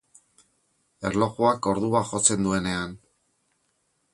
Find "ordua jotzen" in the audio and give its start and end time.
1.73-2.49